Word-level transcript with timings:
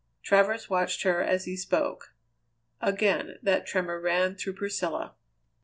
Travers 0.23 0.67
watched 0.67 1.03
her 1.03 1.21
as 1.21 1.45
he 1.45 1.55
spoke. 1.55 2.15
Again 2.81 3.37
that 3.43 3.67
tremor 3.67 4.01
ran 4.01 4.33
through 4.35 4.53
Priscilla. 4.53 5.13